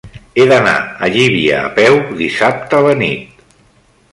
[0.37, 0.71] He d'anar
[1.07, 3.49] a Llívia a peu dissabte a la nit.